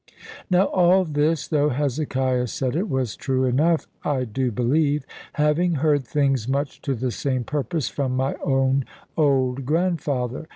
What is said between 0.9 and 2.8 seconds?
this, though Hezekiah said